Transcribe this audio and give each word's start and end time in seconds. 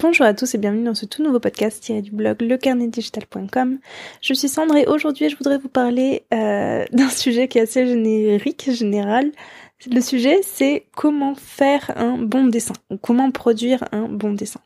Bonjour 0.00 0.24
à 0.24 0.32
tous 0.32 0.54
et 0.54 0.58
bienvenue 0.58 0.84
dans 0.84 0.94
ce 0.94 1.04
tout 1.04 1.22
nouveau 1.22 1.40
podcast 1.40 1.82
tiré 1.82 2.00
du 2.00 2.10
blog 2.10 2.40
lecarnetdigital.com. 2.40 3.78
Je 4.22 4.32
suis 4.32 4.48
Sandre 4.48 4.74
et 4.76 4.86
aujourd'hui 4.86 5.28
je 5.28 5.36
voudrais 5.36 5.58
vous 5.58 5.68
parler 5.68 6.24
euh, 6.32 6.86
d'un 6.92 7.10
sujet 7.10 7.48
qui 7.48 7.58
est 7.58 7.62
assez 7.62 7.86
générique, 7.86 8.70
général. 8.70 9.30
Le 9.86 10.00
sujet 10.00 10.40
c'est 10.42 10.86
comment 10.96 11.34
faire 11.34 11.92
un 11.96 12.16
bon 12.16 12.46
dessin 12.46 12.72
ou 12.88 12.96
comment 12.96 13.30
produire 13.30 13.84
un 13.92 14.08
bon 14.08 14.32
dessin. 14.32 14.60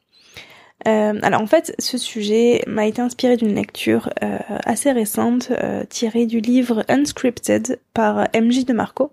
Euh, 0.87 1.19
alors 1.23 1.41
en 1.41 1.47
fait, 1.47 1.75
ce 1.79 1.97
sujet 1.97 2.63
m'a 2.67 2.87
été 2.87 3.01
inspiré 3.01 3.37
d'une 3.37 3.55
lecture 3.55 4.11
euh, 4.23 4.39
assez 4.65 4.93
récente 4.93 5.51
euh, 5.51 5.85
tirée 5.89 6.27
du 6.27 6.41
livre 6.41 6.85
Unscripted 6.89 7.81
par 7.95 8.29
MJ 8.35 8.65
de 8.65 8.73
Marco. 8.73 9.13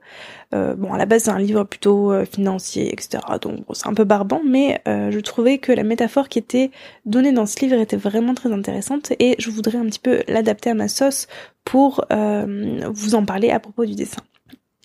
bon, 0.51 0.93
à 0.93 0.97
la 0.97 1.05
base 1.05 1.23
c'est 1.23 1.31
un 1.31 1.39
livre 1.39 1.63
plutôt 1.63 2.13
financier, 2.25 2.91
etc. 2.91 3.23
Donc 3.41 3.63
c'est 3.73 3.87
un 3.87 3.93
peu 3.93 4.03
barbant, 4.03 4.41
mais 4.45 4.81
je 4.85 5.19
trouvais 5.19 5.59
que 5.59 5.71
la 5.71 5.83
métaphore 5.83 6.27
qui 6.29 6.39
était 6.39 6.71
donnée 7.05 7.31
dans 7.31 7.45
ce 7.45 7.59
livre 7.63 7.79
était 7.79 7.95
vraiment 7.95 8.33
très 8.33 8.51
intéressante 8.51 9.13
et 9.19 9.35
je 9.39 9.49
voudrais 9.49 9.77
un 9.77 9.85
petit 9.85 9.99
peu 9.99 10.23
l'adapter 10.27 10.71
à 10.71 10.73
ma 10.73 10.87
sauce 10.87 11.27
pour 11.63 12.05
vous 12.09 13.15
en 13.15 13.23
parler 13.23 13.51
à 13.51 13.59
propos 13.59 13.85
du 13.85 13.95
dessin. 13.95 14.21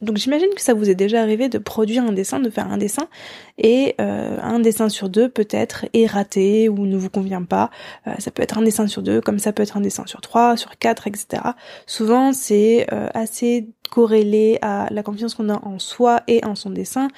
Donc 0.02 0.18
j'imagine 0.18 0.50
que 0.54 0.60
ça 0.60 0.74
vous 0.74 0.90
est 0.90 0.94
déjà 0.94 1.22
arrivé 1.22 1.48
de 1.48 1.56
produire 1.56 2.04
un 2.04 2.12
dessin, 2.12 2.38
de 2.38 2.50
faire 2.50 2.70
un 2.70 2.76
dessin, 2.76 3.08
et 3.56 3.94
euh, 3.98 4.36
un 4.42 4.60
dessin 4.60 4.90
sur 4.90 5.08
deux 5.08 5.30
peut-être 5.30 5.86
est 5.94 6.06
raté 6.06 6.68
ou 6.68 6.84
ne 6.84 6.98
vous 6.98 7.08
convient 7.08 7.44
pas. 7.44 7.70
Euh, 8.06 8.12
ça 8.18 8.30
peut 8.30 8.42
être 8.42 8.58
un 8.58 8.62
dessin 8.62 8.86
sur 8.88 9.02
deux, 9.02 9.22
comme 9.22 9.38
ça 9.38 9.54
peut 9.54 9.62
être 9.62 9.78
un 9.78 9.80
dessin 9.80 10.04
sur 10.06 10.20
trois, 10.20 10.58
sur 10.58 10.76
quatre, 10.76 11.06
etc. 11.06 11.42
Souvent 11.86 12.34
c'est 12.34 12.86
euh, 12.92 13.08
assez 13.14 13.68
corrélé 13.90 14.58
à 14.60 14.88
la 14.90 15.02
confiance 15.02 15.34
qu'on 15.34 15.48
a 15.48 15.64
en 15.64 15.78
soi 15.78 16.22
et 16.28 16.44
en 16.44 16.54
son 16.54 16.70
dessin, 16.70 17.08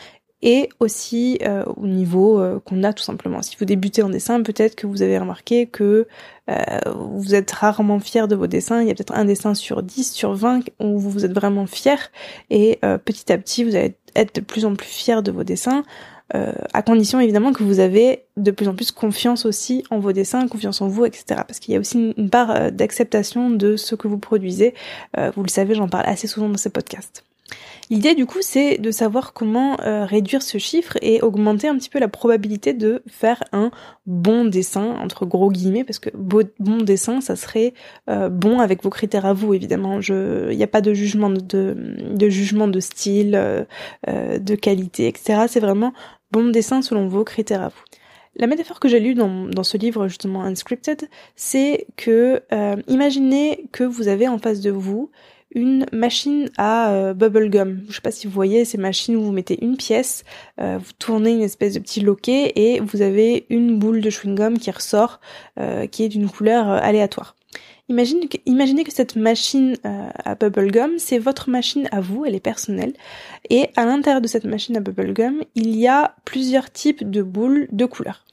et 0.42 0.68
aussi 0.78 1.38
euh, 1.42 1.64
au 1.76 1.86
niveau 1.86 2.40
euh, 2.40 2.60
qu'on 2.64 2.84
a 2.84 2.92
tout 2.92 3.02
simplement. 3.02 3.42
Si 3.42 3.56
vous 3.58 3.64
débutez 3.64 4.02
en 4.02 4.08
dessin, 4.08 4.42
peut-être 4.42 4.76
que 4.76 4.86
vous 4.86 5.02
avez 5.02 5.18
remarqué 5.18 5.66
que 5.66 6.06
euh, 6.48 6.54
vous 6.94 7.34
êtes 7.34 7.50
rarement 7.50 7.98
fier 7.98 8.28
de 8.28 8.36
vos 8.36 8.46
dessins. 8.46 8.80
Il 8.80 8.88
y 8.88 8.90
a 8.90 8.94
peut-être 8.94 9.14
un 9.14 9.24
dessin 9.24 9.54
sur 9.54 9.82
10, 9.82 10.12
sur 10.12 10.34
20 10.34 10.62
où 10.80 10.98
vous 10.98 11.24
êtes 11.24 11.32
vraiment 11.32 11.66
fier 11.66 12.10
et 12.50 12.78
petit 13.04 13.32
à 13.32 13.38
petit 13.38 13.64
vous 13.64 13.74
allez 13.74 13.96
être 14.14 14.36
de 14.36 14.40
plus 14.40 14.64
en 14.64 14.74
plus 14.74 14.88
fier 14.88 15.22
de 15.22 15.30
vos 15.30 15.44
dessins. 15.44 15.82
à 16.32 16.82
condition 16.82 17.20
évidemment 17.20 17.52
que 17.52 17.62
vous 17.62 17.80
avez 17.80 18.24
de 18.36 18.50
plus 18.50 18.68
en 18.68 18.74
plus 18.74 18.92
confiance 18.92 19.44
aussi 19.44 19.84
en 19.90 19.98
vos 19.98 20.12
dessins, 20.12 20.46
confiance 20.48 20.80
en 20.80 20.88
vous, 20.88 21.04
etc. 21.04 21.42
Parce 21.46 21.58
qu'il 21.58 21.74
y 21.74 21.76
a 21.76 21.80
aussi 21.80 22.14
une 22.16 22.30
part 22.30 22.72
d'acceptation 22.72 23.50
de 23.50 23.76
ce 23.76 23.94
que 23.94 24.08
vous 24.08 24.18
produisez. 24.18 24.74
vous 25.16 25.42
le 25.42 25.50
savez, 25.50 25.74
j'en 25.74 25.88
parle 25.88 26.06
assez 26.06 26.26
souvent 26.26 26.48
dans 26.48 26.56
ces 26.56 26.70
podcasts. 26.70 27.27
L'idée 27.90 28.14
du 28.14 28.26
coup 28.26 28.40
c'est 28.42 28.76
de 28.76 28.90
savoir 28.90 29.32
comment 29.32 29.80
euh, 29.80 30.04
réduire 30.04 30.42
ce 30.42 30.58
chiffre 30.58 30.98
et 31.00 31.22
augmenter 31.22 31.68
un 31.68 31.76
petit 31.76 31.88
peu 31.88 31.98
la 31.98 32.08
probabilité 32.08 32.74
de 32.74 33.02
faire 33.06 33.42
un 33.52 33.70
bon 34.06 34.44
dessin 34.44 34.96
entre 34.96 35.24
gros 35.24 35.50
guillemets 35.50 35.84
parce 35.84 35.98
que 35.98 36.10
bon 36.14 36.82
dessin 36.82 37.22
ça 37.22 37.34
serait 37.34 37.72
euh, 38.10 38.28
bon 38.28 38.60
avec 38.60 38.82
vos 38.82 38.90
critères 38.90 39.24
à 39.24 39.32
vous 39.32 39.54
évidemment. 39.54 40.00
Il 40.00 40.56
n'y 40.56 40.62
a 40.62 40.68
pas 40.68 40.82
de 40.82 40.92
jugement 40.92 41.30
de, 41.30 42.28
jugement 42.28 42.68
de 42.68 42.80
style, 42.80 43.34
euh, 43.34 44.38
de 44.38 44.54
qualité, 44.54 45.08
etc. 45.08 45.44
C'est 45.48 45.60
vraiment 45.60 45.94
bon 46.30 46.50
dessin 46.50 46.82
selon 46.82 47.08
vos 47.08 47.24
critères 47.24 47.62
à 47.62 47.68
vous. 47.68 47.82
La 48.36 48.46
métaphore 48.46 48.80
que 48.80 48.88
j'ai 48.88 49.00
lue 49.00 49.14
dans, 49.14 49.62
ce 49.62 49.76
livre 49.78 50.08
justement 50.08 50.42
Unscripted, 50.44 51.08
c'est 51.34 51.86
que 51.96 52.42
imaginez 52.86 53.66
que 53.72 53.82
vous 53.82 54.06
avez 54.06 54.28
en 54.28 54.38
face 54.38 54.60
de 54.60 54.70
vous 54.70 55.10
une 55.54 55.86
machine 55.92 56.50
à 56.58 56.90
euh, 56.90 57.14
bubble 57.14 57.50
gum. 57.50 57.82
Je 57.88 57.94
sais 57.94 58.00
pas 58.00 58.10
si 58.10 58.26
vous 58.26 58.32
voyez 58.32 58.64
ces 58.64 58.78
machines 58.78 59.16
où 59.16 59.22
vous 59.22 59.32
mettez 59.32 59.62
une 59.64 59.76
pièce, 59.76 60.24
euh, 60.60 60.78
vous 60.78 60.92
tournez 60.98 61.32
une 61.32 61.42
espèce 61.42 61.74
de 61.74 61.78
petit 61.78 62.00
loquet 62.00 62.52
et 62.56 62.80
vous 62.80 63.02
avez 63.02 63.46
une 63.48 63.78
boule 63.78 64.00
de 64.00 64.10
chewing 64.10 64.34
gum 64.34 64.58
qui 64.58 64.70
ressort, 64.70 65.20
euh, 65.58 65.86
qui 65.86 66.04
est 66.04 66.08
d'une 66.08 66.28
couleur 66.28 66.68
aléatoire. 66.68 67.34
Imaginez 67.88 68.28
que, 68.84 68.92
cette 68.92 69.16
machine 69.16 69.76
à 69.82 70.34
bubble 70.34 70.70
gum, 70.70 70.98
c'est 70.98 71.18
votre 71.18 71.48
machine 71.48 71.88
à 71.90 72.02
vous, 72.02 72.26
elle 72.26 72.34
est 72.34 72.40
personnelle. 72.40 72.92
Et 73.48 73.70
à 73.76 73.86
l'intérieur 73.86 74.20
de 74.20 74.26
cette 74.26 74.44
machine 74.44 74.76
à 74.76 74.80
bubble 74.80 75.14
gum, 75.14 75.42
il 75.54 75.74
y 75.74 75.88
a 75.88 76.14
plusieurs 76.26 76.70
types 76.70 77.10
de 77.10 77.22
boules 77.22 77.66
de 77.72 77.86
couleurs. 77.86 78.26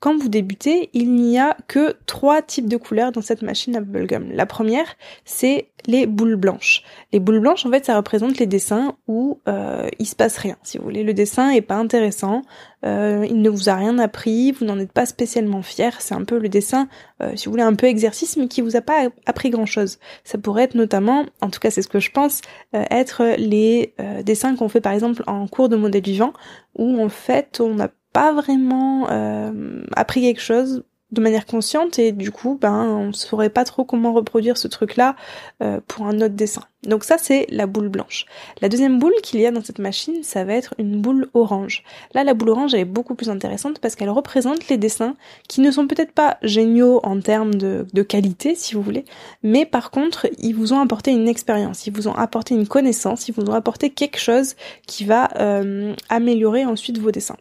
Quand 0.00 0.16
vous 0.16 0.30
débutez, 0.30 0.88
il 0.94 1.12
n'y 1.12 1.38
a 1.38 1.58
que 1.68 1.94
trois 2.06 2.40
types 2.40 2.68
de 2.68 2.78
couleurs 2.78 3.12
dans 3.12 3.20
cette 3.20 3.42
machine 3.42 3.76
à 3.76 3.80
bubblegum. 3.80 4.32
La 4.32 4.46
première, 4.46 4.96
c'est 5.26 5.68
les 5.86 6.06
boules 6.06 6.36
blanches. 6.36 6.82
Les 7.12 7.20
boules 7.20 7.40
blanches, 7.40 7.66
en 7.66 7.70
fait, 7.70 7.84
ça 7.84 7.96
représente 7.96 8.38
les 8.38 8.46
dessins 8.46 8.96
où 9.08 9.40
euh, 9.46 9.88
il 9.98 10.06
se 10.06 10.16
passe 10.16 10.38
rien. 10.38 10.56
Si 10.62 10.78
vous 10.78 10.84
voulez, 10.84 11.02
le 11.02 11.12
dessin 11.12 11.50
est 11.50 11.60
pas 11.60 11.76
intéressant, 11.76 12.42
euh, 12.84 13.26
il 13.28 13.42
ne 13.42 13.50
vous 13.50 13.68
a 13.68 13.74
rien 13.74 13.98
appris, 13.98 14.52
vous 14.52 14.64
n'en 14.64 14.78
êtes 14.78 14.92
pas 14.92 15.04
spécialement 15.04 15.60
fier. 15.60 16.00
C'est 16.00 16.14
un 16.14 16.24
peu 16.24 16.38
le 16.38 16.48
dessin, 16.48 16.88
euh, 17.22 17.32
si 17.36 17.46
vous 17.46 17.52
voulez, 17.52 17.62
un 17.62 17.74
peu 17.74 17.86
exercice, 17.86 18.36
mais 18.38 18.48
qui 18.48 18.62
vous 18.62 18.76
a 18.76 18.80
pas 18.80 19.08
appris 19.26 19.50
grand 19.50 19.66
chose. 19.66 19.98
Ça 20.24 20.38
pourrait 20.38 20.64
être 20.64 20.74
notamment, 20.74 21.26
en 21.42 21.50
tout 21.50 21.60
cas, 21.60 21.70
c'est 21.70 21.82
ce 21.82 21.88
que 21.88 22.00
je 22.00 22.10
pense, 22.10 22.40
euh, 22.74 22.84
être 22.90 23.34
les 23.36 23.94
euh, 24.00 24.22
dessins 24.22 24.56
qu'on 24.56 24.68
fait 24.68 24.80
par 24.80 24.92
exemple 24.92 25.22
en 25.26 25.46
cours 25.46 25.68
de 25.68 25.76
modèle 25.76 26.02
vivant, 26.02 26.32
où 26.74 27.02
en 27.02 27.08
fait 27.08 27.60
on 27.60 27.74
n'a 27.74 27.88
pas 28.12 28.32
vraiment 28.32 29.08
euh, 29.10 29.82
appris 29.94 30.22
quelque 30.22 30.40
chose 30.40 30.84
de 31.12 31.20
manière 31.20 31.46
consciente 31.46 31.98
et 31.98 32.12
du 32.12 32.30
coup 32.30 32.56
ben 32.60 32.72
on 32.72 33.12
saurait 33.12 33.50
pas 33.50 33.64
trop 33.64 33.84
comment 33.84 34.12
reproduire 34.12 34.56
ce 34.56 34.68
truc 34.68 34.96
là 34.96 35.16
euh, 35.62 35.80
pour 35.88 36.06
un 36.06 36.16
autre 36.20 36.34
dessin. 36.34 36.62
Donc 36.84 37.04
ça 37.04 37.16
c'est 37.18 37.46
la 37.50 37.66
boule 37.66 37.88
blanche. 37.88 38.26
La 38.62 38.68
deuxième 38.68 38.98
boule 38.98 39.12
qu'il 39.22 39.40
y 39.40 39.46
a 39.46 39.50
dans 39.50 39.62
cette 39.62 39.80
machine 39.80 40.22
ça 40.22 40.44
va 40.44 40.54
être 40.54 40.74
une 40.78 41.00
boule 41.00 41.28
orange. 41.34 41.82
Là 42.14 42.22
la 42.22 42.34
boule 42.34 42.50
orange 42.50 42.74
elle 42.74 42.80
est 42.80 42.84
beaucoup 42.84 43.14
plus 43.14 43.28
intéressante 43.28 43.80
parce 43.80 43.96
qu'elle 43.96 44.10
représente 44.10 44.68
les 44.68 44.76
dessins 44.76 45.16
qui 45.48 45.60
ne 45.60 45.70
sont 45.70 45.86
peut-être 45.88 46.12
pas 46.12 46.38
géniaux 46.42 47.00
en 47.02 47.20
termes 47.20 47.54
de, 47.54 47.86
de 47.92 48.02
qualité 48.02 48.54
si 48.54 48.74
vous 48.74 48.82
voulez, 48.82 49.04
mais 49.42 49.66
par 49.66 49.90
contre 49.90 50.28
ils 50.38 50.54
vous 50.54 50.72
ont 50.72 50.80
apporté 50.80 51.10
une 51.10 51.28
expérience, 51.28 51.86
ils 51.86 51.92
vous 51.92 52.06
ont 52.06 52.14
apporté 52.14 52.54
une 52.54 52.68
connaissance, 52.68 53.28
ils 53.28 53.34
vous 53.34 53.50
ont 53.50 53.54
apporté 53.54 53.90
quelque 53.90 54.18
chose 54.18 54.54
qui 54.86 55.04
va 55.04 55.28
euh, 55.40 55.94
améliorer 56.08 56.64
ensuite 56.64 56.98
vos 56.98 57.10
dessins. 57.10 57.36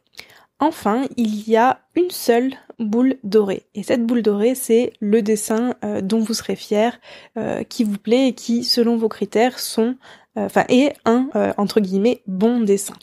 Enfin, 0.60 1.06
il 1.16 1.48
y 1.50 1.56
a 1.56 1.80
une 1.96 2.12
seule 2.12 2.54
boule 2.80 3.16
dorée. 3.24 3.64
Et 3.76 3.84
cette 3.84 4.06
boule 4.06 4.22
dorée, 4.22 4.56
c'est 4.56 4.92
le 5.00 5.22
dessin 5.22 5.76
euh, 5.86 6.02
dont 6.02 6.20
vous 6.20 6.34
serez 6.34 6.58
fier, 6.58 7.00
euh, 7.38 7.64
qui 7.64 7.86
vous 7.86 7.98
plaît 7.98 8.28
et 8.28 8.34
qui, 8.34 8.66
selon 8.66 8.98
vos 8.98 9.08
critères, 9.08 9.58
sont, 9.60 9.96
euh, 10.38 10.46
enfin, 10.46 10.66
est 10.68 10.96
un 11.06 11.30
entre 11.58 11.80
guillemets 11.80 12.22
bon 12.28 12.60
dessin. 12.60 12.94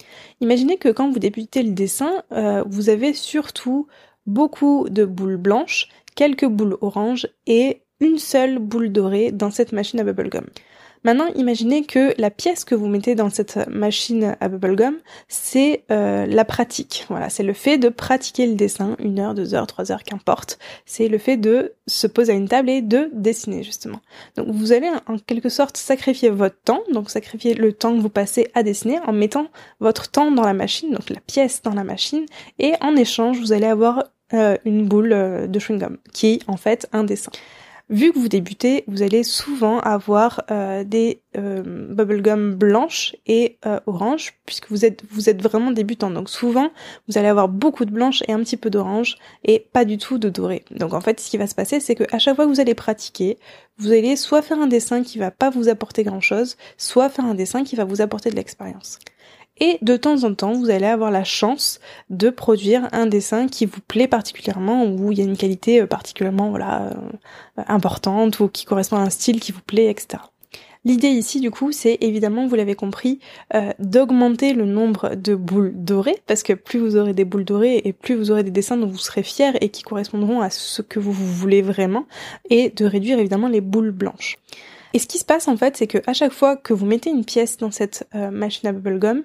Imaginez 0.41 0.77
que 0.77 0.91
quand 0.91 1.11
vous 1.11 1.19
débutez 1.19 1.63
le 1.63 1.73
dessin, 1.73 2.23
vous 2.67 2.89
avez 2.91 3.13
surtout 3.15 3.87
beaucoup 4.27 4.89
de 4.91 5.05
boules 5.05 5.37
blanches, 5.37 5.89
quelques 6.15 6.47
boules 6.47 6.77
oranges 6.81 7.29
et 7.47 7.83
une 8.01 8.19
seule 8.19 8.59
boule 8.59 8.93
dorée 8.93 9.33
dans 9.33 9.51
cette 9.51 9.73
machine 9.73 10.01
à 10.01 10.05
bubblegum. 10.05 10.45
Maintenant, 11.07 11.29
imaginez 11.37 11.85
que 11.85 12.21
la 12.21 12.33
pièce 12.33 12.65
que 12.65 12.75
vous 12.75 12.89
mettez 12.89 13.15
dans 13.15 13.31
cette 13.31 13.69
machine 13.69 14.37
à 14.41 14.49
bubblegum, 14.49 14.97
c'est 15.29 15.85
euh, 15.93 16.27
la 16.27 16.45
pratique. 16.45 17.07
Voilà, 17.09 17.31
c'est 17.31 17.45
le 17.45 17.53
fait 17.53 17.79
de 17.79 17.89
pratiquer 17.89 18.49
le 18.49 18.57
dessin, 18.57 18.97
une 18.99 19.21
heure, 19.21 19.33
deux 19.33 19.55
heures, 19.55 19.69
trois 19.69 19.93
heures, 19.93 20.03
qu'importe. 20.03 20.59
C'est 20.85 21.07
le 21.07 21.19
fait 21.19 21.37
de 21.37 21.75
se 21.87 22.09
poser 22.09 22.33
à 22.33 22.35
une 22.35 22.49
table 22.49 22.71
et 22.71 22.83
de 22.83 23.09
dessiner, 23.13 23.63
justement. 23.63 24.01
Donc 24.37 24.49
vous 24.49 24.73
allez 24.73 24.91
en 25.07 25.17
quelque 25.17 25.49
sorte 25.49 25.77
sacrifier 25.77 26.29
votre 26.29 26.61
temps, 26.61 26.83
donc 26.93 27.09
sacrifier 27.09 27.55
le 27.55 27.73
temps 27.73 27.95
que 27.95 28.01
vous 28.01 28.09
passez 28.09 28.51
à 28.55 28.65
dessiner 28.65 28.99
en 29.07 29.13
mettant 29.13 29.47
votre 29.79 30.11
temps 30.11 30.33
dans 30.33 30.43
la 30.43 30.55
machine, 30.55 30.91
donc 30.91 31.09
la 31.09 31.21
pièce 31.21 31.63
dans 31.63 31.75
la 31.75 31.85
machine, 31.85 32.27
et 32.59 32.73
en 32.81 32.97
échange, 32.97 33.39
vous 33.39 33.53
allez 33.53 33.67
avoir 33.67 34.03
euh, 34.33 34.57
une 34.65 34.89
boule 34.89 35.13
euh, 35.13 35.47
de 35.47 35.61
chewing-gum, 35.61 35.99
qui 36.13 36.27
est 36.27 36.41
en 36.49 36.57
fait 36.57 36.89
un 36.93 37.05
dessin. 37.05 37.31
Vu 37.89 38.13
que 38.13 38.19
vous 38.19 38.27
débutez, 38.29 38.83
vous 38.89 39.03
allez 39.03 39.23
souvent 39.23 39.79
avoir 39.79 40.43
euh, 40.51 40.83
des 40.83 41.21
euh, 41.37 41.63
bubblegum 41.65 42.57
blanches 42.57 43.15
et 43.29 43.59
euh, 43.65 43.79
oranges, 43.87 44.35
puisque 44.45 44.71
vous 44.71 44.85
êtes 44.85 45.05
vous 45.09 45.31
êtes 45.31 45.41
vraiment 45.41 45.71
débutant. 45.71 46.11
Donc 46.11 46.29
souvent, 46.29 46.71
vous 47.07 47.17
allez 47.17 47.29
avoir 47.29 47.49
beaucoup 47.49 47.85
de 47.85 47.93
blanches 47.93 48.25
et 48.27 48.33
un 48.33 48.41
petit 48.41 48.57
peu 48.57 48.71
d'orange 48.71 49.17
et 49.45 49.61
pas 49.73 49.85
du 49.85 49.99
tout 49.99 50.19
de 50.19 50.29
doré. 50.29 50.65
Donc 50.73 50.95
en 50.95 51.01
fait, 51.01 51.21
ce 51.21 51.31
qui 51.31 51.37
va 51.37 51.47
se 51.47 51.55
passer, 51.55 51.79
c'est 51.79 51.95
que 51.95 52.03
à 52.13 52.19
chaque 52.19 52.35
fois 52.35 52.47
que 52.47 52.51
vous 52.51 52.61
allez 52.61 52.75
pratiquer, 52.75 53.39
vous 53.79 53.93
allez 53.93 54.17
soit 54.17 54.43
faire 54.43 54.59
un 54.59 54.67
dessin 54.67 55.05
qui 55.05 55.19
va 55.19 55.31
pas 55.31 55.51
vous 55.51 55.69
apporter 55.69 56.03
grand 56.03 56.21
chose, 56.21 56.57
soit 56.79 57.09
faire 57.09 57.25
un 57.25 57.35
dessin 57.35 57.63
qui 57.63 57.77
va 57.77 57.85
vous 57.85 58.01
apporter 58.01 58.31
de 58.31 58.35
l'expérience. 58.35 58.99
Et 59.59 59.79
de 59.83 59.97
temps 59.97 60.25
en 60.25 60.35
temps, 60.35 60.53
vous 60.53 60.71
allez 60.71 60.87
avoir 60.87 61.11
la 61.11 61.25
chance 61.25 61.81
de 62.11 62.31
produire 62.31 62.89
un 62.93 63.07
dessin 63.07 63.49
qui 63.49 63.67
vous 63.67 63.81
plaît 63.81 64.09
particulièrement, 64.09 64.85
où 64.85 65.13
il 65.13 65.19
y 65.19 65.23
a 65.23 65.25
une 65.25 65.37
qualité 65.37 65.81
euh, 65.81 65.87
particulièrement 65.87 66.51
voilà 66.51 66.91
importante, 67.57 68.41
ou 68.41 68.49
qui 68.49 68.65
correspond 68.65 68.97
à 68.97 69.01
un 69.01 69.11
style 69.11 69.41
qui 69.41 69.53
vous 69.53 69.63
plaît, 69.63 69.91
etc. 69.91 70.19
L'idée 70.87 71.09
ici, 71.09 71.41
du 71.41 71.51
coup, 71.51 71.73
c'est 71.73 71.99
évidemment, 72.01 72.47
vous 72.47 72.55
l'avez 72.55 72.77
compris, 72.77 73.19
euh, 73.57 73.73
d'augmenter 73.81 74.53
le 74.53 74.67
nombre 74.67 75.17
de 75.17 75.35
boules 75.35 75.73
dorées, 75.75 76.23
parce 76.29 76.45
que 76.45 76.53
plus 76.53 76.79
vous 76.79 76.97
aurez 76.97 77.13
des 77.13 77.25
boules 77.25 77.45
dorées 77.45 77.83
et 77.85 77.93
plus 77.93 78.15
vous 78.15 78.31
aurez 78.31 78.45
des 78.45 78.53
dessins 78.53 78.77
dont 78.77 78.87
vous 78.87 78.97
serez 78.99 79.25
fiers 79.25 79.51
et 79.61 79.71
qui 79.71 79.83
correspondront 79.83 80.43
à 80.43 80.49
ce 80.49 80.83
que 80.83 81.01
vous 81.01 81.11
voulez 81.11 81.61
vraiment, 81.61 82.07
et 82.51 82.71
de 82.71 82.85
réduire 82.85 83.19
évidemment 83.19 83.49
les 83.49 83.61
boules 83.61 83.91
blanches. 83.91 84.39
Et 84.97 84.99
ce 84.99 85.07
qui 85.07 85.19
se 85.19 85.27
passe 85.27 85.47
en 85.47 85.59
fait, 85.59 85.77
c'est 85.77 85.87
que 85.87 85.99
à 86.07 86.15
chaque 86.15 86.33
fois 86.33 86.57
que 86.57 86.73
vous 86.73 86.87
mettez 86.87 87.11
une 87.11 87.27
pièce 87.27 87.59
dans 87.59 87.71
cette 87.71 88.09
euh, 88.15 88.31
machine 88.31 88.67
à 88.67 88.73
bubblegum, 88.73 89.25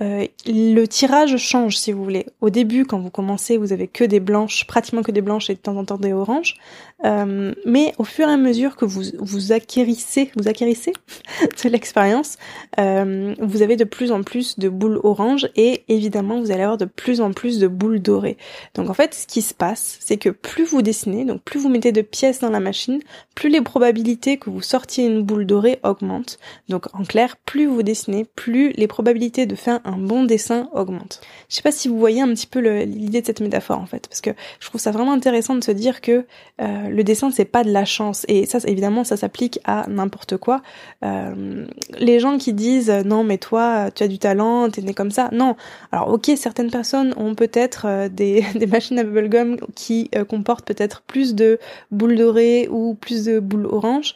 euh, 0.00 0.26
le 0.46 0.84
tirage 0.86 1.36
change 1.36 1.76
si 1.76 1.92
vous 1.92 2.02
voulez. 2.02 2.26
Au 2.40 2.50
début, 2.50 2.84
quand 2.84 2.98
vous 2.98 3.10
commencez, 3.10 3.56
vous 3.56 3.72
avez 3.72 3.86
que 3.86 4.04
des 4.04 4.20
blanches, 4.20 4.66
pratiquement 4.66 5.02
que 5.02 5.12
des 5.12 5.20
blanches 5.20 5.50
et 5.50 5.54
de 5.54 5.58
temps 5.58 5.76
en 5.76 5.84
temps 5.84 5.98
des 5.98 6.12
oranges. 6.12 6.56
Euh, 7.04 7.54
mais 7.64 7.94
au 7.98 8.04
fur 8.04 8.28
et 8.28 8.32
à 8.32 8.36
mesure 8.36 8.76
que 8.76 8.84
vous 8.84 9.02
vous 9.18 9.52
acquérissez, 9.52 10.30
vous 10.36 10.48
acquérissez 10.48 10.92
de 11.64 11.68
l'expérience, 11.68 12.36
euh, 12.78 13.34
vous 13.40 13.62
avez 13.62 13.76
de 13.76 13.84
plus 13.84 14.12
en 14.12 14.22
plus 14.22 14.58
de 14.58 14.68
boules 14.68 15.00
oranges 15.02 15.48
et 15.56 15.84
évidemment 15.88 16.40
vous 16.40 16.50
allez 16.50 16.62
avoir 16.62 16.76
de 16.76 16.84
plus 16.84 17.20
en 17.20 17.32
plus 17.32 17.58
de 17.58 17.68
boules 17.68 18.00
dorées. 18.00 18.36
Donc 18.74 18.90
en 18.90 18.94
fait, 18.94 19.14
ce 19.14 19.26
qui 19.26 19.40
se 19.40 19.54
passe, 19.54 19.96
c'est 20.00 20.18
que 20.18 20.28
plus 20.28 20.64
vous 20.64 20.82
dessinez, 20.82 21.24
donc 21.24 21.42
plus 21.42 21.58
vous 21.58 21.70
mettez 21.70 21.92
de 21.92 22.02
pièces 22.02 22.40
dans 22.40 22.50
la 22.50 22.60
machine, 22.60 23.00
plus 23.34 23.48
les 23.48 23.62
probabilités 23.62 24.36
que 24.36 24.50
vous 24.50 24.62
sortiez 24.62 25.06
une 25.06 25.22
boule 25.22 25.46
dorée 25.46 25.80
augmentent. 25.82 26.38
Donc 26.68 26.94
en 26.94 27.04
clair, 27.04 27.36
plus 27.38 27.66
vous 27.66 27.82
dessinez, 27.82 28.26
plus 28.36 28.72
les 28.72 28.86
probabilités 28.86 29.46
de 29.46 29.54
faire 29.54 29.80
un 29.84 29.89
bon 29.98 30.24
dessin 30.24 30.68
augmentent. 30.72 31.20
Je 31.48 31.56
sais 31.56 31.62
pas 31.62 31.72
si 31.72 31.88
vous 31.88 31.98
voyez 31.98 32.20
un 32.20 32.28
petit 32.28 32.46
peu 32.46 32.60
l'idée 32.60 33.20
de 33.20 33.26
cette 33.26 33.40
métaphore 33.40 33.78
en 33.78 33.86
fait, 33.86 34.06
parce 34.08 34.20
que 34.20 34.30
je 34.60 34.66
trouve 34.66 34.80
ça 34.80 34.90
vraiment 34.90 35.12
intéressant 35.12 35.54
de 35.54 35.64
se 35.64 35.72
dire 35.72 36.00
que 36.00 36.24
euh, 36.60 36.88
le 36.88 37.04
dessin 37.04 37.30
c'est 37.30 37.44
pas 37.44 37.64
de 37.64 37.70
la 37.70 37.84
chance 37.84 38.24
et 38.28 38.46
ça 38.46 38.58
évidemment 38.66 39.04
ça 39.04 39.16
s'applique 39.16 39.60
à 39.64 39.86
n'importe 39.88 40.36
quoi. 40.36 40.62
Euh, 41.04 41.66
les 41.98 42.20
gens 42.20 42.38
qui 42.38 42.52
disent 42.52 42.90
non 43.04 43.24
mais 43.24 43.38
toi 43.38 43.90
tu 43.94 44.02
as 44.02 44.08
du 44.08 44.18
talent, 44.18 44.70
t'es 44.70 44.82
né 44.82 44.94
comme 44.94 45.10
ça, 45.10 45.28
non. 45.32 45.56
Alors 45.92 46.08
ok 46.08 46.30
certaines 46.36 46.70
personnes 46.70 47.14
ont 47.16 47.34
peut-être 47.34 47.86
euh, 47.86 48.08
des, 48.08 48.44
machines 48.68 48.98
à 48.98 49.04
bubblegum 49.04 49.56
qui 49.74 50.10
euh, 50.14 50.24
comportent 50.24 50.66
peut-être 50.66 51.02
plus 51.02 51.34
de 51.34 51.58
boules 51.90 52.16
dorées 52.16 52.68
ou 52.70 52.94
plus 52.94 53.24
de 53.24 53.40
boules 53.40 53.66
oranges 53.66 54.14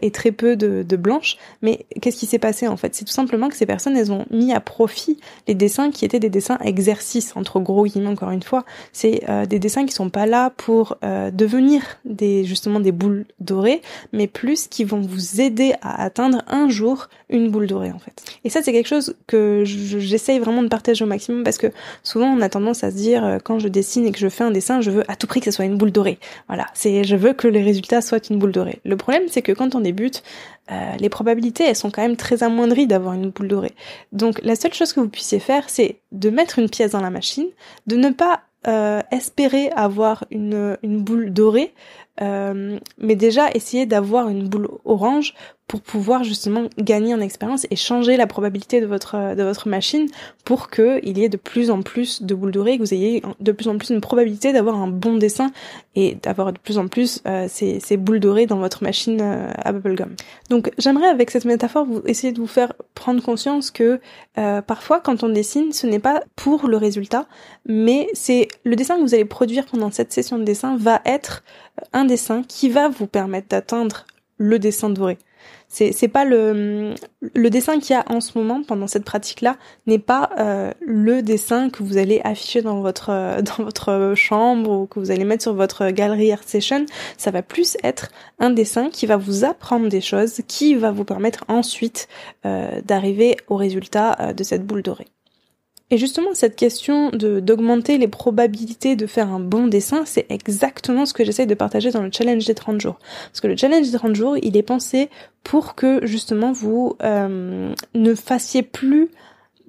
et 0.00 0.12
très 0.12 0.30
peu 0.30 0.54
de, 0.54 0.84
de 0.84 0.96
blanches, 0.96 1.36
mais 1.60 1.86
qu'est-ce 2.00 2.16
qui 2.16 2.26
s'est 2.26 2.38
passé 2.38 2.68
en 2.68 2.76
fait? 2.76 2.94
C'est 2.94 3.04
tout 3.04 3.12
simplement 3.12 3.48
que 3.48 3.56
ces 3.56 3.66
personnes 3.66 3.96
elles 3.96 4.12
ont 4.12 4.26
mis 4.30 4.52
à 4.52 4.60
profit 4.60 5.11
les 5.48 5.54
dessins 5.54 5.90
qui 5.90 6.04
étaient 6.04 6.20
des 6.20 6.30
dessins 6.30 6.58
exercices 6.64 7.36
entre 7.36 7.60
gros 7.60 7.84
guillemets 7.84 8.08
encore 8.08 8.30
une 8.30 8.42
fois. 8.42 8.64
C'est 8.92 9.22
des 9.48 9.58
dessins 9.58 9.86
qui 9.86 9.92
sont 9.92 10.10
pas 10.10 10.26
là 10.26 10.50
pour 10.50 10.96
devenir 11.02 11.82
des 12.04 12.44
justement 12.44 12.80
des 12.80 12.92
boules 12.92 13.24
dorées, 13.40 13.82
mais 14.12 14.26
plus 14.26 14.68
qui 14.68 14.84
vont 14.84 15.00
vous 15.00 15.40
aider 15.40 15.74
à 15.82 16.02
atteindre 16.02 16.42
un 16.48 16.68
jour 16.68 17.08
une 17.28 17.50
boule 17.50 17.66
dorée 17.66 17.92
en 17.92 17.98
fait. 17.98 18.22
Et 18.44 18.50
ça 18.50 18.62
c'est 18.62 18.72
quelque 18.72 18.88
chose 18.88 19.14
que 19.26 19.62
j'essaye 19.64 20.38
vraiment 20.38 20.62
de 20.62 20.68
partager 20.68 21.04
au 21.04 21.06
maximum 21.06 21.44
parce 21.44 21.58
que 21.58 21.68
souvent 22.02 22.26
on 22.26 22.40
a 22.40 22.48
tendance 22.48 22.84
à 22.84 22.90
se 22.90 22.96
dire 22.96 23.24
euh, 23.24 23.38
quand 23.42 23.58
je 23.58 23.68
dessine 23.68 24.06
et 24.06 24.12
que 24.12 24.18
je 24.18 24.28
fais 24.28 24.44
un 24.44 24.50
dessin, 24.50 24.80
je 24.80 24.90
veux 24.90 25.10
à 25.10 25.16
tout 25.16 25.26
prix 25.26 25.40
que 25.40 25.46
ce 25.46 25.50
soit 25.50 25.64
une 25.64 25.76
boule 25.76 25.92
dorée. 25.92 26.18
Voilà, 26.48 26.66
c'est 26.74 27.04
je 27.04 27.16
veux 27.16 27.32
que 27.32 27.48
les 27.48 27.62
résultats 27.62 28.02
soient 28.02 28.18
une 28.30 28.38
boule 28.38 28.52
dorée. 28.52 28.80
Le 28.84 28.96
problème 28.96 29.24
c'est 29.28 29.42
que 29.42 29.52
quand 29.52 29.74
on 29.74 29.80
débute, 29.80 30.22
euh, 30.70 30.96
les 30.98 31.08
probabilités 31.08 31.64
elles 31.64 31.76
sont 31.76 31.90
quand 31.90 32.02
même 32.02 32.16
très 32.16 32.42
amoindries 32.42 32.86
d'avoir 32.86 33.14
une 33.14 33.30
boule 33.30 33.48
dorée. 33.48 33.72
Donc 34.12 34.40
la 34.42 34.56
seule 34.56 34.74
chose 34.74 34.92
que 34.92 35.00
vous 35.02 35.08
puissiez 35.10 35.40
faire 35.40 35.68
c'est 35.68 36.00
de 36.12 36.30
mettre 36.30 36.58
une 36.58 36.68
pièce 36.68 36.92
dans 36.92 37.00
la 37.00 37.10
machine, 37.10 37.48
de 37.86 37.96
ne 37.96 38.10
pas 38.10 38.42
euh, 38.66 39.00
espérer 39.10 39.70
avoir 39.74 40.24
une, 40.30 40.78
une 40.82 41.02
boule 41.02 41.32
dorée, 41.32 41.74
euh, 42.20 42.78
mais 42.98 43.16
déjà 43.16 43.50
essayer 43.52 43.86
d'avoir 43.86 44.28
une 44.28 44.48
boule 44.48 44.68
orange 44.84 45.34
pour 45.72 45.80
pouvoir 45.80 46.22
justement 46.22 46.64
gagner 46.76 47.14
en 47.14 47.20
expérience 47.20 47.66
et 47.70 47.76
changer 47.76 48.18
la 48.18 48.26
probabilité 48.26 48.82
de 48.82 48.86
votre 48.86 49.34
de 49.34 49.42
votre 49.42 49.68
machine 49.68 50.06
pour 50.44 50.68
que 50.68 51.00
il 51.02 51.16
y 51.16 51.24
ait 51.24 51.30
de 51.30 51.38
plus 51.38 51.70
en 51.70 51.80
plus 51.80 52.22
de 52.22 52.34
boules 52.34 52.50
dorées, 52.50 52.76
que 52.76 52.82
vous 52.82 52.92
ayez 52.92 53.22
de 53.40 53.52
plus 53.52 53.68
en 53.68 53.78
plus 53.78 53.88
une 53.88 54.02
probabilité 54.02 54.52
d'avoir 54.52 54.76
un 54.76 54.88
bon 54.88 55.16
dessin 55.16 55.50
et 55.94 56.16
d'avoir 56.22 56.52
de 56.52 56.58
plus 56.58 56.76
en 56.76 56.88
plus 56.88 57.22
euh, 57.26 57.46
ces, 57.48 57.80
ces, 57.80 57.96
boules 57.96 58.20
dorées 58.20 58.44
dans 58.44 58.58
votre 58.58 58.82
machine 58.82 59.18
euh, 59.22 59.50
à 59.56 59.72
bubblegum. 59.72 60.14
Donc 60.50 60.70
j'aimerais 60.76 61.08
avec 61.08 61.30
cette 61.30 61.46
métaphore 61.46 61.86
vous 61.86 62.02
essayer 62.04 62.34
de 62.34 62.40
vous 62.40 62.46
faire 62.46 62.74
prendre 62.94 63.22
conscience 63.22 63.70
que 63.70 63.98
euh, 64.36 64.60
parfois 64.60 65.00
quand 65.00 65.22
on 65.22 65.30
dessine, 65.30 65.72
ce 65.72 65.86
n'est 65.86 66.00
pas 66.00 66.22
pour 66.36 66.68
le 66.68 66.76
résultat, 66.76 67.26
mais 67.66 68.08
c'est 68.12 68.48
le 68.64 68.76
dessin 68.76 68.96
que 68.96 69.02
vous 69.02 69.14
allez 69.14 69.24
produire 69.24 69.64
pendant 69.64 69.90
cette 69.90 70.12
session 70.12 70.38
de 70.38 70.44
dessin 70.44 70.76
va 70.76 71.00
être 71.06 71.42
un 71.92 72.04
dessin 72.04 72.42
qui 72.42 72.68
va 72.68 72.88
vous 72.88 73.06
permettre 73.06 73.48
d'atteindre 73.48 74.06
le 74.38 74.58
dessin 74.58 74.90
doré. 74.90 75.18
C'est 75.68 75.92
c'est 75.92 76.08
pas 76.08 76.24
le 76.24 76.94
dessin 77.48 77.78
qu'il 77.80 77.94
y 77.94 77.98
a 77.98 78.04
en 78.08 78.20
ce 78.20 78.36
moment 78.36 78.62
pendant 78.62 78.86
cette 78.86 79.04
pratique 79.04 79.40
là 79.40 79.56
n'est 79.86 79.98
pas 79.98 80.30
euh, 80.38 80.72
le 80.80 81.22
dessin 81.22 81.70
que 81.70 81.82
vous 81.82 81.96
allez 81.96 82.20
afficher 82.24 82.62
dans 82.62 82.80
votre 82.80 83.10
euh, 83.10 83.40
dans 83.42 83.64
votre 83.64 84.12
chambre 84.14 84.70
ou 84.70 84.86
que 84.86 85.00
vous 85.00 85.10
allez 85.10 85.24
mettre 85.24 85.42
sur 85.42 85.54
votre 85.54 85.90
galerie 85.90 86.32
art 86.32 86.44
session. 86.44 86.84
Ça 87.16 87.30
va 87.30 87.42
plus 87.42 87.76
être 87.82 88.08
un 88.38 88.50
dessin 88.50 88.90
qui 88.90 89.06
va 89.06 89.16
vous 89.16 89.44
apprendre 89.44 89.88
des 89.88 90.00
choses, 90.00 90.42
qui 90.46 90.74
va 90.74 90.90
vous 90.90 91.04
permettre 91.04 91.44
ensuite 91.48 92.08
euh, 92.44 92.80
d'arriver 92.82 93.36
au 93.48 93.56
résultat 93.56 94.34
de 94.34 94.44
cette 94.44 94.66
boule 94.66 94.82
dorée. 94.82 95.08
Et 95.92 95.98
justement, 95.98 96.30
cette 96.32 96.56
question 96.56 97.10
d'augmenter 97.10 97.98
les 97.98 98.08
probabilités 98.08 98.96
de 98.96 99.06
faire 99.06 99.28
un 99.28 99.40
bon 99.40 99.66
dessin, 99.66 100.04
c'est 100.06 100.24
exactement 100.30 101.04
ce 101.04 101.12
que 101.12 101.22
j'essaye 101.22 101.46
de 101.46 101.54
partager 101.54 101.90
dans 101.90 102.00
le 102.00 102.10
challenge 102.10 102.46
des 102.46 102.54
30 102.54 102.80
jours. 102.80 102.98
Parce 103.26 103.42
que 103.42 103.46
le 103.46 103.58
challenge 103.58 103.90
des 103.90 103.98
30 103.98 104.16
jours, 104.16 104.38
il 104.40 104.56
est 104.56 104.62
pensé 104.62 105.10
pour 105.44 105.74
que 105.74 106.06
justement 106.06 106.50
vous 106.50 106.96
euh, 107.02 107.74
ne 107.94 108.14
fassiez 108.14 108.62
plus 108.62 109.10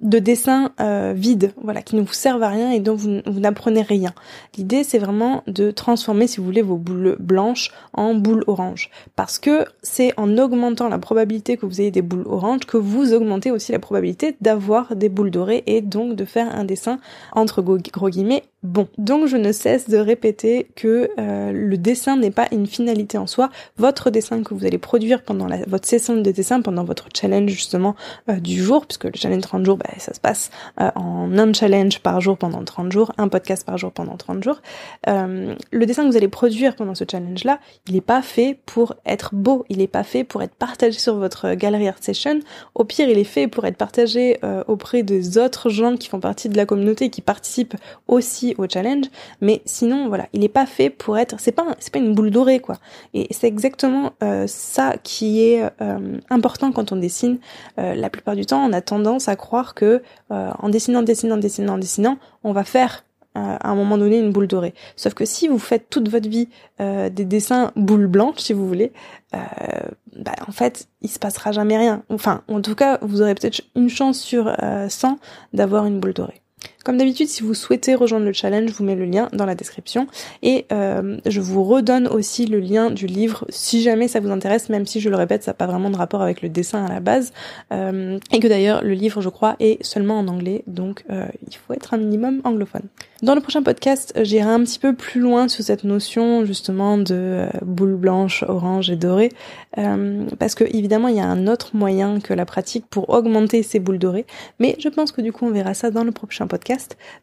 de 0.00 0.18
dessins 0.18 0.72
euh, 0.80 1.12
vides, 1.16 1.52
voilà, 1.62 1.82
qui 1.82 1.96
ne 1.96 2.02
vous 2.02 2.12
servent 2.12 2.42
à 2.42 2.48
rien 2.48 2.70
et 2.70 2.80
dont 2.80 2.94
vous, 2.94 3.20
n'apprenez 3.26 3.82
rien. 3.82 4.12
L'idée, 4.56 4.84
c'est 4.84 4.98
vraiment 4.98 5.42
de 5.46 5.70
transformer, 5.70 6.26
si 6.26 6.38
vous 6.38 6.44
voulez, 6.44 6.62
vos 6.62 6.76
boules 6.76 7.16
blanches 7.18 7.70
en 7.92 8.14
boules 8.14 8.44
oranges, 8.46 8.90
parce 9.16 9.38
que 9.38 9.64
c'est 9.82 10.12
en 10.18 10.38
augmentant 10.38 10.88
la 10.88 10.98
probabilité 10.98 11.56
que 11.56 11.66
vous 11.66 11.80
ayez 11.80 11.90
des 11.90 12.02
boules 12.02 12.26
oranges 12.26 12.66
que 12.66 12.76
vous 12.76 13.12
augmentez 13.12 13.50
aussi 13.50 13.72
la 13.72 13.78
probabilité 13.78 14.36
d'avoir 14.40 14.96
des 14.96 15.08
boules 15.08 15.30
dorées 15.30 15.62
et 15.66 15.80
donc 15.80 16.16
de 16.16 16.24
faire 16.24 16.54
un 16.54 16.64
dessin 16.64 16.98
entre 17.32 17.62
gros 17.62 18.08
guillemets 18.08 18.44
bon. 18.64 18.88
Donc 18.98 19.26
je 19.26 19.36
ne 19.36 19.52
cesse 19.52 19.88
de 19.88 19.98
répéter 19.98 20.66
que 20.74 21.10
euh, 21.18 21.52
le 21.52 21.76
dessin 21.76 22.16
n'est 22.16 22.30
pas 22.30 22.48
une 22.50 22.66
finalité 22.66 23.18
en 23.18 23.26
soi. 23.26 23.50
Votre 23.76 24.10
dessin 24.10 24.42
que 24.42 24.54
vous 24.54 24.64
allez 24.64 24.78
produire 24.78 25.22
pendant 25.22 25.46
votre 25.68 25.86
session 25.86 26.16
de 26.16 26.30
dessin, 26.30 26.62
pendant 26.62 26.82
votre 26.82 27.08
challenge 27.14 27.50
justement 27.50 27.94
euh, 28.28 28.40
du 28.40 28.60
jour, 28.60 28.86
puisque 28.86 29.04
le 29.04 29.12
challenge 29.14 29.42
30 29.42 29.64
jours, 29.64 29.76
bah, 29.76 29.90
ça 29.98 30.14
se 30.14 30.20
passe 30.20 30.50
euh, 30.80 30.90
en 30.96 31.36
un 31.38 31.52
challenge 31.52 32.00
par 32.00 32.20
jour 32.20 32.38
pendant 32.38 32.64
30 32.64 32.90
jours, 32.90 33.12
un 33.18 33.28
podcast 33.28 33.66
par 33.66 33.78
jour 33.78 33.92
pendant 33.92 34.16
30 34.16 34.42
jours. 34.42 34.60
le 35.06 35.84
dessin 35.84 36.04
que 36.04 36.08
vous 36.08 36.16
allez 36.16 36.28
produire 36.28 36.74
pendant 36.74 36.94
ce 36.94 37.04
challenge-là, 37.08 37.60
il 37.86 37.94
n'est 37.94 38.00
pas 38.00 38.22
fait 38.22 38.58
pour 38.64 38.94
être 39.04 39.34
beau, 39.34 39.66
il 39.68 39.78
n'est 39.78 39.86
pas 39.86 40.02
fait 40.02 40.24
pour 40.24 40.42
être 40.42 40.54
partagé 40.54 40.98
sur 40.98 41.16
votre 41.16 41.54
galerie 41.54 41.88
art 41.88 41.98
session. 42.00 42.40
Au 42.74 42.84
pire, 42.84 43.08
il 43.08 43.18
est 43.18 43.24
fait 43.24 43.46
pour 43.46 43.66
être 43.66 43.76
partagé 43.76 44.38
auprès 44.66 45.02
des 45.02 45.36
autres 45.36 45.68
gens 45.68 45.96
qui 45.96 46.08
font 46.08 46.20
partie 46.20 46.48
de 46.48 46.56
la 46.56 46.64
communauté, 46.64 47.10
qui 47.10 47.20
participent 47.20 47.76
aussi 48.08 48.53
au 48.58 48.68
challenge, 48.68 49.06
mais 49.40 49.62
sinon 49.64 50.08
voilà, 50.08 50.26
il 50.32 50.40
n'est 50.40 50.48
pas 50.48 50.66
fait 50.66 50.90
pour 50.90 51.18
être, 51.18 51.40
c'est 51.40 51.52
pas 51.52 51.64
c'est 51.78 51.92
pas 51.92 51.98
une 51.98 52.14
boule 52.14 52.30
dorée 52.30 52.60
quoi. 52.60 52.76
Et 53.12 53.28
c'est 53.30 53.46
exactement 53.46 54.12
euh, 54.22 54.46
ça 54.46 54.96
qui 55.02 55.42
est 55.42 55.62
euh, 55.80 56.18
important 56.30 56.72
quand 56.72 56.92
on 56.92 56.96
dessine. 56.96 57.38
Euh, 57.78 57.94
la 57.94 58.10
plupart 58.10 58.36
du 58.36 58.46
temps, 58.46 58.64
on 58.64 58.72
a 58.72 58.80
tendance 58.80 59.28
à 59.28 59.36
croire 59.36 59.74
que 59.74 60.02
en 60.30 60.68
dessinant, 60.68 61.02
dessinant, 61.02 61.36
dessinant, 61.36 61.78
dessinant, 61.78 62.18
on 62.42 62.52
va 62.52 62.64
faire 62.64 63.04
à 63.34 63.68
un 63.68 63.74
moment 63.74 63.98
donné 63.98 64.18
une 64.18 64.32
boule 64.32 64.48
dorée. 64.48 64.74
Sauf 64.96 65.14
que 65.14 65.24
si 65.24 65.46
vous 65.46 65.58
faites 65.58 65.90
toute 65.90 66.08
votre 66.08 66.28
vie 66.28 66.48
des 66.80 67.24
dessins 67.24 67.70
boule 67.76 68.08
blanche, 68.08 68.38
si 68.38 68.52
vous 68.52 68.66
voulez, 68.66 68.92
bah, 69.32 70.32
en 70.46 70.52
fait, 70.52 70.88
il 71.02 71.08
se 71.08 71.20
passera 71.20 71.52
jamais 71.52 71.76
rien. 71.76 72.02
Enfin, 72.08 72.42
en 72.48 72.60
tout 72.60 72.74
cas, 72.74 72.98
vous 73.02 73.22
aurez 73.22 73.34
peut-être 73.34 73.62
une 73.76 73.88
chance 73.88 74.18
sur 74.18 74.52
100 74.88 75.18
d'avoir 75.52 75.86
une 75.86 76.00
boule 76.00 76.14
dorée. 76.14 76.42
Comme 76.84 76.98
d'habitude, 76.98 77.28
si 77.28 77.42
vous 77.42 77.54
souhaitez 77.54 77.94
rejoindre 77.94 78.26
le 78.26 78.32
challenge, 78.34 78.68
je 78.68 78.74
vous 78.74 78.84
mets 78.84 78.94
le 78.94 79.06
lien 79.06 79.30
dans 79.32 79.46
la 79.46 79.54
description. 79.54 80.06
Et 80.42 80.66
euh, 80.70 81.16
je 81.24 81.40
vous 81.40 81.64
redonne 81.64 82.06
aussi 82.06 82.44
le 82.46 82.60
lien 82.60 82.90
du 82.90 83.06
livre 83.06 83.46
si 83.48 83.82
jamais 83.82 84.06
ça 84.06 84.20
vous 84.20 84.30
intéresse, 84.30 84.68
même 84.68 84.84
si 84.84 85.00
je 85.00 85.08
le 85.08 85.16
répète, 85.16 85.42
ça 85.42 85.52
n'a 85.52 85.54
pas 85.54 85.66
vraiment 85.66 85.88
de 85.88 85.96
rapport 85.96 86.20
avec 86.20 86.42
le 86.42 86.50
dessin 86.50 86.84
à 86.84 86.92
la 86.92 87.00
base. 87.00 87.32
Euh, 87.72 88.18
et 88.32 88.38
que 88.38 88.48
d'ailleurs 88.48 88.84
le 88.84 88.92
livre, 88.92 89.22
je 89.22 89.30
crois, 89.30 89.56
est 89.60 89.82
seulement 89.82 90.18
en 90.18 90.28
anglais, 90.28 90.62
donc 90.66 91.04
euh, 91.10 91.26
il 91.48 91.56
faut 91.56 91.72
être 91.72 91.94
un 91.94 91.96
minimum 91.96 92.42
anglophone. 92.44 92.88
Dans 93.24 93.34
le 93.34 93.40
prochain 93.40 93.62
podcast, 93.62 94.12
j'irai 94.22 94.50
un 94.50 94.62
petit 94.64 94.78
peu 94.78 94.92
plus 94.92 95.18
loin 95.18 95.48
sur 95.48 95.64
cette 95.64 95.84
notion 95.84 96.44
justement 96.44 96.98
de 96.98 97.14
euh, 97.14 97.46
boule 97.62 97.94
blanche, 97.94 98.44
orange 98.46 98.90
et 98.90 98.96
dorée, 98.96 99.30
euh, 99.78 100.26
parce 100.38 100.54
que 100.54 100.64
évidemment 100.64 101.08
il 101.08 101.16
y 101.16 101.20
a 101.20 101.26
un 101.26 101.46
autre 101.46 101.70
moyen 101.74 102.20
que 102.20 102.34
la 102.34 102.44
pratique 102.44 102.84
pour 102.90 103.08
augmenter 103.08 103.62
ces 103.62 103.78
boules 103.78 103.98
dorées, 103.98 104.26
mais 104.58 104.76
je 104.78 104.90
pense 104.90 105.10
que 105.10 105.22
du 105.22 105.32
coup 105.32 105.46
on 105.46 105.50
verra 105.52 105.72
ça 105.72 105.90
dans 105.90 106.04
le 106.04 106.12
prochain 106.12 106.46
podcast. 106.46 106.73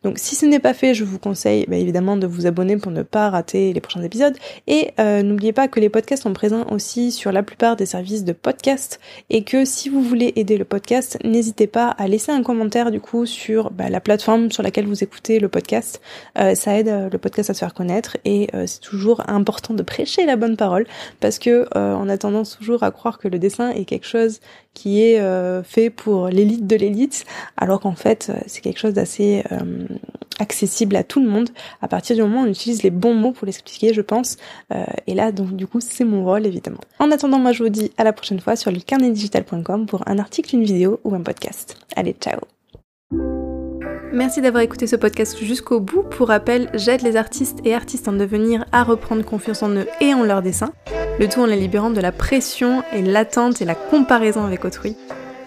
Donc 0.04 0.18
si 0.18 0.36
ce 0.36 0.46
n'est 0.46 0.60
pas 0.60 0.74
fait, 0.74 0.94
je 0.94 1.04
vous 1.04 1.20
conseille 1.20 1.66
bah, 1.68 1.78
évidemment 1.78 2.18
de 2.18 2.28
vous 2.28 2.46
abonner 2.46 2.78
pour 2.78 2.92
ne 2.92 3.04
pas 3.04 3.30
rater 3.30 3.74
les 3.74 3.82
prochains 3.82 4.04
épisodes, 4.04 4.38
et 4.68 4.92
euh, 5.00 5.24
n'oubliez 5.24 5.54
pas 5.54 5.68
que 5.68 5.80
les 5.80 5.90
podcasts 5.90 6.24
sont 6.24 6.34
présents 6.34 6.66
aussi 6.70 7.12
sur 7.12 7.32
la 7.32 7.44
plupart 7.44 7.76
des 7.76 7.86
services 7.86 8.24
de 8.24 8.34
podcast, 8.34 9.00
et 9.30 9.44
que 9.44 9.66
si 9.66 9.90
vous 9.90 10.02
voulez 10.02 10.34
aider 10.36 10.58
le 10.58 10.66
podcast, 10.66 11.18
n'hésitez 11.24 11.68
pas 11.68 11.88
à 11.88 12.08
laisser 12.08 12.32
un 12.32 12.44
commentaire 12.44 12.92
du 12.92 13.00
coup 13.00 13.26
sur 13.26 13.72
bah, 13.72 13.90
la 13.90 14.00
plateforme 14.00 14.52
sur 14.52 14.64
laquelle 14.64 14.86
vous 14.86 15.04
écoutez 15.04 15.40
le 15.40 15.50
podcast. 15.50 16.02
Euh, 16.38 16.56
ça 16.56 16.78
aide 16.78 16.88
euh, 16.88 17.10
le 17.10 17.18
podcast 17.18 17.50
à 17.50 17.54
se 17.54 17.60
faire 17.60 17.74
connaître 17.74 18.18
et 18.26 18.50
euh, 18.54 18.66
c'est 18.68 18.80
toujours 18.80 19.30
important 19.30 19.74
de 19.74 19.84
prêcher 19.84 20.26
la 20.26 20.36
bonne 20.36 20.58
parole 20.58 20.86
parce 21.20 21.40
que 21.40 21.68
on 21.74 22.10
a 22.10 22.18
tendance 22.18 22.58
toujours 22.58 22.84
à 22.84 22.92
croire 22.92 23.18
que 23.18 23.28
le 23.28 23.40
dessin 23.40 23.70
est 23.72 23.86
quelque 23.86 24.06
chose 24.06 24.40
qui 24.74 25.02
est 25.02 25.22
fait 25.64 25.90
pour 25.90 26.28
l'élite 26.28 26.68
de 26.68 26.76
l'élite 26.76 27.26
alors 27.58 27.80
qu'en 27.80 27.96
fait 27.96 28.32
c'est 28.48 28.62
quelque 28.62 28.80
chose 28.80 28.94
d'assez 28.94 29.41
accessible 30.40 30.96
à 30.96 31.04
tout 31.04 31.22
le 31.22 31.30
monde 31.30 31.50
à 31.82 31.88
partir 31.88 32.16
du 32.16 32.22
moment 32.22 32.42
où 32.42 32.46
on 32.46 32.48
utilise 32.48 32.84
les 32.84 32.90
bons 32.90 33.14
mots 33.14 33.32
pour 33.32 33.46
l'expliquer 33.46 33.94
je 33.94 34.02
pense 34.02 34.38
et 35.08 35.14
là 35.14 35.32
donc 35.32 35.56
du 35.56 35.68
coup 35.68 35.80
c'est 35.82 36.04
mon 36.04 36.24
rôle 36.24 36.46
évidemment. 36.46 36.82
En 37.00 37.12
attendant 37.12 37.40
moi 37.40 37.52
je 37.52 37.64
vous 37.64 37.70
dis 37.70 37.92
à 37.98 38.04
la 38.04 38.14
prochaine 38.14 38.40
fois 38.40 38.56
sur 38.56 38.72
le 38.72 38.80
carnetdigital.com 38.80 39.86
pour 39.86 40.08
un 40.08 40.20
article, 40.20 40.56
une 40.56 40.64
vidéo 40.64 41.00
ou 41.04 41.14
un 41.14 41.22
podcast. 41.22 41.78
Allez 41.96 42.16
ciao 42.20 42.40
Merci 44.14 44.42
d'avoir 44.42 44.62
écouté 44.62 44.88
ce 44.88 44.98
podcast 44.98 45.38
jusqu'au 45.42 45.80
bout. 45.80 46.04
Pour 46.04 46.28
rappel, 46.28 46.70
j'aide 46.74 47.02
les 47.02 47.16
artistes 47.16 47.60
et 47.64 47.74
artistes 47.74 48.10
en 48.10 48.14
devenir 48.14 48.66
à 48.74 48.84
reprendre 48.84 49.24
confiance 49.24 49.64
en 49.64 49.70
eux 49.70 49.88
et 50.02 50.14
en 50.14 50.24
leur 50.24 50.42
dessin, 50.42 50.74
le 51.18 51.30
tout 51.30 51.40
en 51.40 51.46
les 51.46 51.56
libérant 51.56 51.92
de 51.92 52.02
la 52.02 52.12
pression 52.12 52.84
et 52.92 53.02
l'attente 53.02 53.62
et 53.62 53.66
la 53.66 53.76
comparaison 53.76 54.44
avec 54.44 54.66
autrui. 54.66 54.98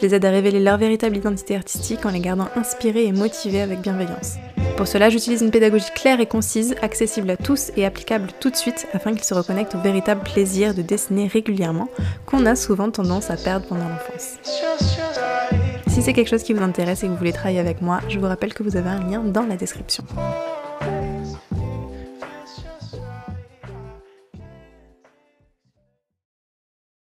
Les 0.04 0.14
aide 0.14 0.26
à 0.26 0.30
révéler 0.30 0.60
leur 0.60 0.76
véritable 0.76 1.16
identité 1.16 1.56
artistique 1.56 2.04
en 2.04 2.10
les 2.10 2.20
gardant 2.20 2.48
inspirés 2.56 3.06
et 3.06 3.12
motivés 3.12 3.62
avec 3.62 3.80
bienveillance. 3.80 4.34
Pour 4.76 4.86
cela, 4.86 5.08
j'utilise 5.08 5.40
une 5.40 5.50
pédagogie 5.50 5.88
claire 5.94 6.20
et 6.20 6.26
concise, 6.26 6.74
accessible 6.82 7.30
à 7.30 7.38
tous 7.38 7.72
et 7.74 7.86
applicable 7.86 8.28
tout 8.38 8.50
de 8.50 8.54
suite 8.54 8.86
afin 8.92 9.14
qu'ils 9.14 9.24
se 9.24 9.32
reconnectent 9.32 9.76
au 9.76 9.80
véritable 9.80 10.20
plaisir 10.22 10.74
de 10.74 10.82
dessiner 10.82 11.26
régulièrement 11.26 11.88
qu'on 12.26 12.44
a 12.44 12.54
souvent 12.54 12.90
tendance 12.90 13.30
à 13.30 13.38
perdre 13.38 13.66
pendant 13.66 13.88
l'enfance. 13.88 14.34
Si 15.86 16.02
c'est 16.02 16.12
quelque 16.12 16.28
chose 16.28 16.42
qui 16.42 16.52
vous 16.52 16.62
intéresse 16.62 17.02
et 17.02 17.06
que 17.06 17.12
vous 17.12 17.16
voulez 17.16 17.32
travailler 17.32 17.60
avec 17.60 17.80
moi, 17.80 18.00
je 18.10 18.18
vous 18.18 18.26
rappelle 18.26 18.52
que 18.52 18.62
vous 18.62 18.76
avez 18.76 18.90
un 18.90 19.08
lien 19.08 19.20
dans 19.24 19.46
la 19.46 19.56
description. 19.56 20.04